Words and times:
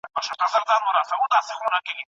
ژوند 0.25 0.39
تر 0.39 0.45
دې 0.51 0.59
درېیو 0.69 0.95
راتاوه 0.97 1.25
دایره 1.31 1.79
ده 1.85 1.91